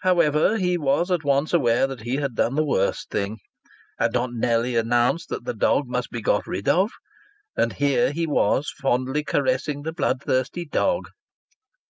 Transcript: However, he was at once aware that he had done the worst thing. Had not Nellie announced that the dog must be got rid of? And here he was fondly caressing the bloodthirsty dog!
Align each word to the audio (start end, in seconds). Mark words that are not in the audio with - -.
However, 0.00 0.58
he 0.58 0.76
was 0.76 1.10
at 1.10 1.24
once 1.24 1.54
aware 1.54 1.86
that 1.86 2.02
he 2.02 2.16
had 2.16 2.34
done 2.34 2.56
the 2.56 2.62
worst 2.62 3.08
thing. 3.08 3.38
Had 3.98 4.12
not 4.12 4.30
Nellie 4.34 4.76
announced 4.76 5.30
that 5.30 5.46
the 5.46 5.54
dog 5.54 5.84
must 5.88 6.10
be 6.10 6.20
got 6.20 6.46
rid 6.46 6.68
of? 6.68 6.90
And 7.56 7.72
here 7.72 8.12
he 8.12 8.26
was 8.26 8.68
fondly 8.68 9.24
caressing 9.24 9.80
the 9.82 9.92
bloodthirsty 9.94 10.66
dog! 10.66 11.08